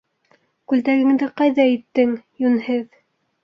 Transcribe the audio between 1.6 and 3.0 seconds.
иттең, йүнһеҙ?